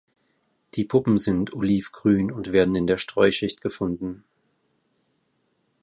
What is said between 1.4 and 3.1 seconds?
olivgrün und werden in der